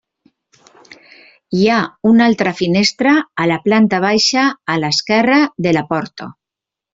[1.57, 3.13] Hi ha una altra finestra
[3.45, 5.39] a la planta baixa a l'esquerra
[5.69, 6.33] de la porta.